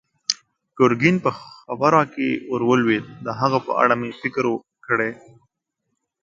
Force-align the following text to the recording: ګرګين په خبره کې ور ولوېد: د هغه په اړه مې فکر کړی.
ګرګين 0.77 1.15
په 1.25 1.29
خبره 1.39 2.01
کې 2.13 2.29
ور 2.51 2.61
ولوېد: 2.69 3.05
د 3.25 3.27
هغه 3.39 3.59
په 3.67 3.71
اړه 3.81 3.93
مې 4.01 4.09
فکر 4.21 4.45
کړی. 4.85 5.11